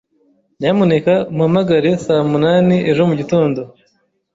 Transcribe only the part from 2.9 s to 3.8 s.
mugitondo.